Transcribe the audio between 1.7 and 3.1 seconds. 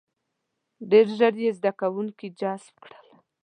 کوونکي جذب کړل.